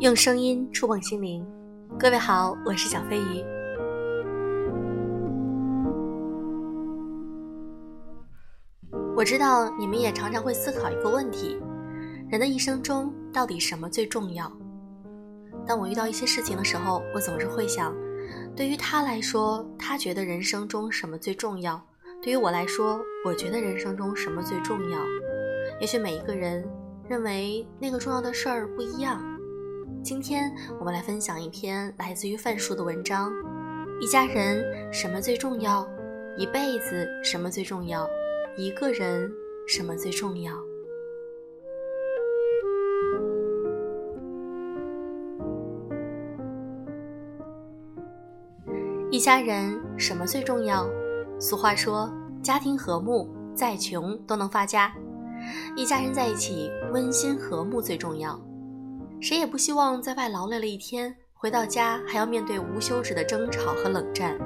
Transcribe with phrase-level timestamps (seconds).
[0.00, 1.44] 用声音触碰心灵，
[1.98, 3.44] 各位好，我是小飞鱼。
[9.16, 11.60] 我知道你们也常常会思考一个问题：
[12.30, 14.48] 人的一生中到底什么最重要？
[15.66, 17.92] 当我遇到一些事情的时候，我总是会想，
[18.54, 21.74] 对于他来说，他觉得人生中什么最重要；
[22.22, 25.00] 对于我来说，我觉得人生中什么最重要。
[25.80, 26.64] 也许每一个人
[27.08, 29.20] 认为那个重要的事儿不一样。
[30.02, 33.32] 今天我们来分享一篇来自于范叔的文章：
[34.00, 35.86] 一家人什么最重要？
[36.36, 38.08] 一辈子什么最重要？
[38.56, 39.30] 一个人
[39.66, 40.52] 什么最重要？
[49.10, 50.86] 一家人什么最重要？
[51.40, 52.10] 俗话说，
[52.42, 54.92] 家庭和睦，再穷都能发家。
[55.76, 58.40] 一家人在一起，温馨和睦最重要。
[59.20, 64.38] 谁也不希望在外劳累了一天，回到家还要面对无休止的争吵和冷战。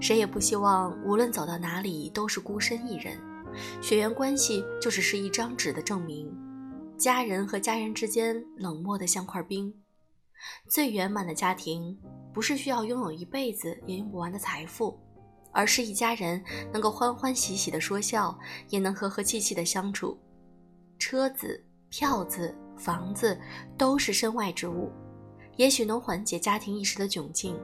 [0.00, 3.18] 谁也不希望无论走到哪里都是孤身一人，
[3.82, 6.26] 血缘关系就只是一张纸的证明。
[6.96, 9.72] 家人和家人之间冷漠的像块冰。
[10.68, 11.96] 最圆满的家庭，
[12.32, 14.98] 不是需要拥有一辈子也用不完的财富，
[15.52, 18.36] 而是一家人能够欢欢喜喜的说笑，
[18.70, 20.18] 也能和和气气的相处。
[20.98, 22.56] 车子、票子。
[22.78, 23.38] 房子
[23.76, 24.90] 都是身外之物，
[25.56, 27.58] 也许能缓解家庭一时的窘境，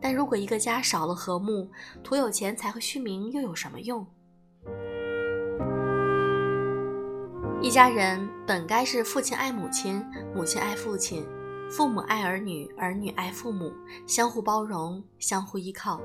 [0.00, 1.70] 但如果一个家少了和睦，
[2.02, 4.06] 徒有钱财和虚名又有什么用？
[7.60, 10.04] 一家人本该是父亲爱母亲，
[10.34, 11.26] 母亲爱父亲，
[11.70, 13.72] 父母爱儿女，儿女爱父母，
[14.06, 16.00] 相互包容，相互依靠。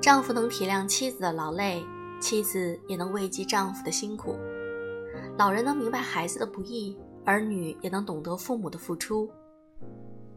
[0.00, 1.84] 丈夫能体谅妻子的劳累，
[2.20, 4.36] 妻子也能慰藉丈夫的辛苦。
[5.36, 6.96] 老人能明白孩子的不易。
[7.24, 9.30] 儿女也能懂得父母的付出。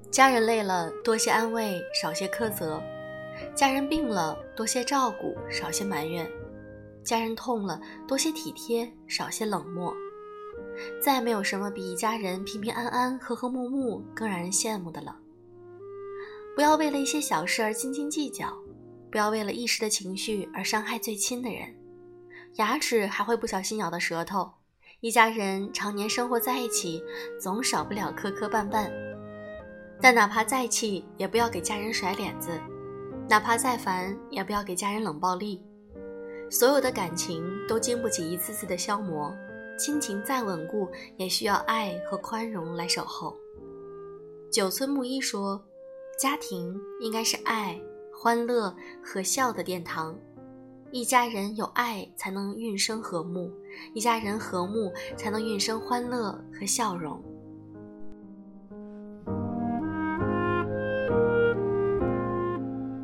[0.10, 2.82] 家人累了，多些安慰，少些苛责；
[3.54, 6.26] 家人病了，多些照顾，少些埋怨；
[7.04, 9.94] 家人痛了，多些体贴，少些冷漠。
[11.02, 15.16] 再没有什么比一家人平平安安、和和睦睦更让人羡慕的了。
[16.56, 18.56] 不要为了一些小事而斤斤计较，
[19.12, 21.76] 不要为了一时的情绪而伤害最亲的人。
[22.56, 24.50] 牙齿还会不小心咬到舌头。
[25.00, 27.04] 一家人常年生活在一起，
[27.40, 28.92] 总少不了磕磕绊绊。
[30.02, 32.50] 但哪怕再气，也不要给家人甩脸子；
[33.30, 35.64] 哪怕再烦，也不要给家人冷暴力。
[36.50, 39.32] 所有的感情都经不起一次次的消磨，
[39.78, 43.38] 亲情再稳固，也需要爱和宽容来守候。
[44.52, 45.64] 九村木一说
[46.18, 47.80] ：“家庭应该是爱、
[48.12, 50.18] 欢乐和笑的殿堂。”
[50.92, 53.52] 一家人有爱，才能孕生和睦；
[53.94, 57.22] 一家人和睦，才能孕生欢乐和笑容。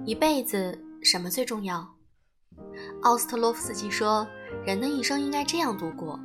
[0.05, 1.85] 一辈子什么最重要？
[3.01, 4.25] 奥斯特洛夫斯基说
[4.65, 6.17] ：“人的一生应该这样度过。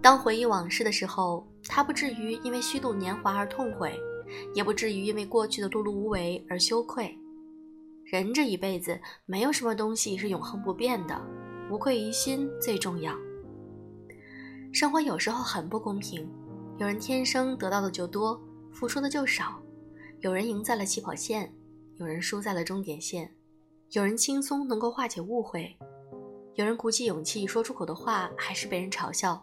[0.00, 3.98] 当回忆往事的时候，他不至于因为虚度年华而痛悔，
[4.54, 7.18] 也不至于因为过去的碌碌无为而羞愧。”
[8.04, 11.18] 人这一辈子，没有什么东西是永恒不变的，
[11.70, 13.14] 无愧于心最重要。
[14.72, 16.28] 生活有时候很不公平，
[16.78, 18.38] 有人天生得到的就多，
[18.70, 19.58] 付出的就少；
[20.20, 21.50] 有人赢在了起跑线，
[21.96, 23.26] 有人输在了终点线；
[23.92, 25.74] 有人轻松能够化解误会，
[26.56, 29.42] 有人鼓起勇气说出口的话还是被人嘲笑。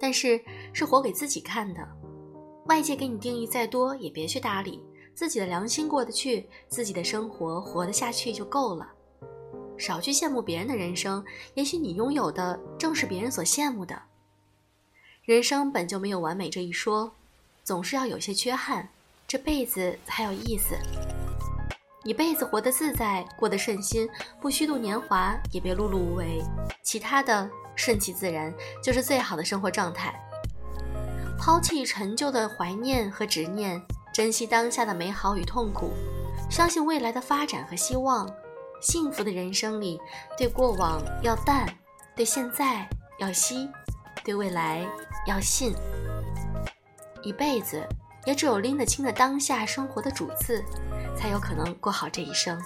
[0.00, 0.40] 但是
[0.72, 1.88] 是活给自己看的，
[2.66, 4.82] 外界给你定义再多，也别去搭理。
[5.14, 8.90] 自己的良心过得去，自己的生活活得下去就够了。
[9.76, 14.00] 少去羡慕别人的人生，也许你拥有的正是别人所羡慕的。
[15.24, 17.12] 人生本就没有完美这一说，
[17.64, 18.88] 总是要有些缺憾，
[19.26, 20.74] 这辈子才有意思。
[22.04, 24.08] 一辈子活得自在，过得顺心，
[24.40, 26.42] 不虚度年华，也别碌碌无为，
[26.82, 30.18] 其他的顺其自然，就是最好的生活状态。
[31.38, 33.80] 抛弃陈旧的怀念和执念。
[34.12, 35.92] 珍惜当下的美好与痛苦，
[36.50, 38.28] 相信未来的发展和希望。
[38.82, 40.00] 幸福的人生里，
[40.38, 41.68] 对过往要淡，
[42.16, 43.68] 对现在要惜，
[44.24, 44.86] 对未来
[45.26, 45.74] 要信。
[47.22, 47.86] 一辈子
[48.24, 50.64] 也只有拎得清的当下生活的主次，
[51.14, 52.58] 才有可能过好这一生。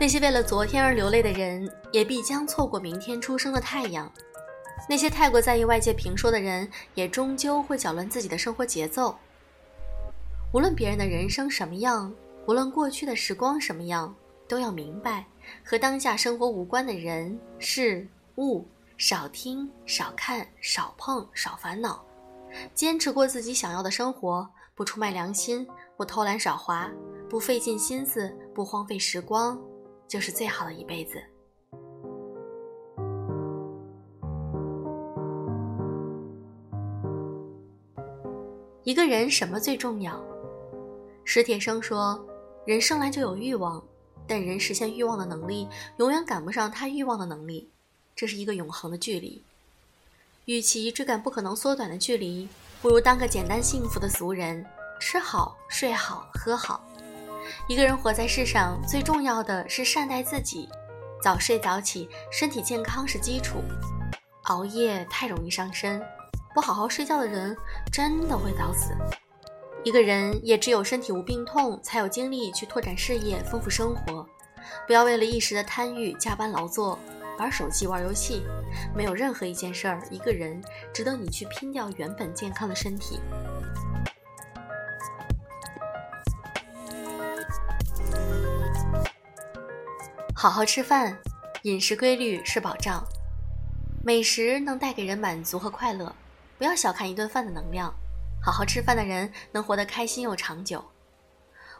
[0.00, 4.10] 那些为了昨天而流泪的人，也必将错过明天出生的太阳。
[4.88, 9.16] 那些太过在意外界评说的人，也终究会搅乱自己的生活节奏。
[10.52, 12.12] 无论别人的人生什么样，
[12.46, 14.14] 无论过去的时光什么样，
[14.46, 15.24] 都要明白，
[15.64, 18.66] 和当下生活无关的人事物，
[18.98, 22.04] 少听、少看、少碰、少烦恼。
[22.74, 25.66] 坚持过自己想要的生活，不出卖良心，
[25.96, 26.88] 不偷懒耍滑，
[27.28, 29.58] 不费尽心思，不荒废时光，
[30.06, 31.20] 就是最好的一辈子。
[38.84, 40.22] 一个人什么最重要？
[41.24, 42.22] 史铁生说
[42.66, 43.82] ：“人生来就有欲望，
[44.26, 45.66] 但人实现欲望的能力
[45.96, 47.66] 永远赶不上他欲望的能力，
[48.14, 49.42] 这是一个永恒的距离。
[50.44, 52.46] 与其追赶不可能缩短的距离，
[52.82, 54.62] 不如当个简单幸福的俗人，
[55.00, 56.84] 吃好睡好喝好。
[57.66, 60.68] 一个人活在世上，最重要的是善待自己，
[61.22, 63.62] 早睡早起，身体健康是基础。
[64.42, 66.02] 熬夜太容易伤身。”
[66.54, 67.56] 不好好睡觉的人，
[67.92, 68.94] 真的会早死。
[69.82, 74.24] 一个人也只有身体无病痛，才有精力去拓展事业、丰富生活。
[74.86, 76.96] 不要为了一时的贪欲加班劳作，
[77.38, 78.44] 玩手机、玩游戏。
[78.94, 80.62] 没有任何一件事儿、一个人
[80.92, 83.20] 值得你去拼掉原本健康的身体。
[90.36, 91.18] 好好吃饭，
[91.62, 93.04] 饮食规律是保障。
[94.04, 96.14] 美食能带给人满足和快乐。
[96.58, 97.94] 不要小看一顿饭的能量，
[98.42, 100.84] 好好吃饭的人能活得开心又长久。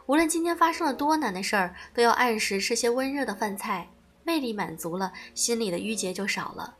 [0.05, 3.89] 无论今天发生了多难的事儿，都要按时吃些温热的饭菜，
[4.25, 6.75] 胃力满足了，心里的郁结就少了。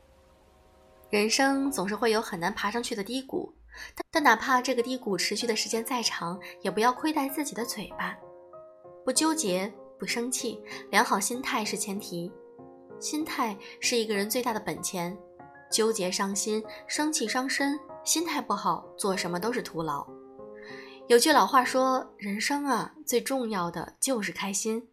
[1.10, 3.54] 人生总是会有很难爬上去的低谷，
[4.12, 8.16] 但哪怕这个低谷持续的时间再长，也不要亏待自己的嘴巴。
[9.04, 10.62] 不纠结，不生气，
[10.92, 12.32] 良好心态是前提。
[13.00, 15.18] 心态是一个人最大的本钱。
[15.72, 20.06] 纠结伤心，生气伤身，心态不好，做什么都是徒劳。
[21.08, 24.88] 有句老话说：“人生啊，最重要的就是开心。”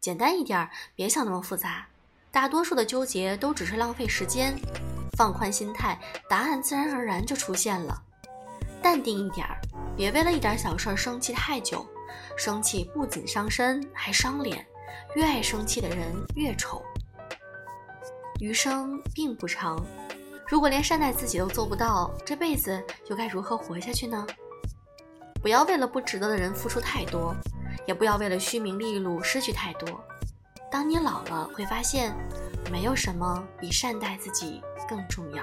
[0.00, 1.86] 简单一点，别想那么复杂。
[2.30, 4.54] 大多数的纠结都只是浪费时间。
[5.16, 8.02] 放宽心态，答案自然而然就出现了。
[8.82, 9.60] 淡定一点儿，
[9.96, 11.86] 别为了一点小事儿生气太久。
[12.36, 14.66] 生气不仅伤身，还伤脸。
[15.14, 16.82] 越爱生气的人越丑。
[18.40, 19.78] 余生并不长，
[20.48, 24.26] 如果连善待自己都做不到，这辈子又该如何活下去呢？
[25.42, 27.34] 不要为了不值得的人付出太多，
[27.86, 30.02] 也不要为了虚名利禄失去太多。
[30.70, 32.16] 当你老了，会发现，
[32.72, 35.42] 没有什么比善待自己更重要。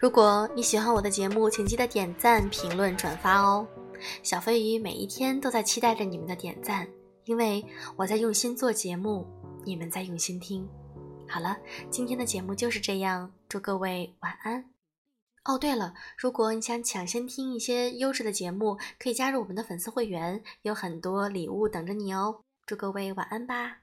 [0.00, 3.68] 如果你喜欢我的节目，请记得点赞、评论、转发哦。
[4.22, 6.88] 小飞鱼每一天都在期待着你们的点赞，
[7.26, 7.62] 因为
[7.96, 9.26] 我在用心做节目，
[9.62, 10.66] 你们在用心听。
[11.28, 11.54] 好了，
[11.90, 14.64] 今天的节目就是这样，祝各位晚安。
[15.44, 22.40] 哦，对了，如果你想抢先听一些优质的节目，可以加入我们的粉丝会员，有很多礼物等着你哦。
[22.64, 23.79] 祝各位晚安吧。